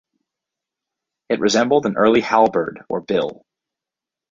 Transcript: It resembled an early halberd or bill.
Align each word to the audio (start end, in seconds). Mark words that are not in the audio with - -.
It 1.29 1.39
resembled 1.39 1.85
an 1.85 1.95
early 1.95 2.21
halberd 2.21 2.83
or 2.89 3.01
bill. 3.01 3.45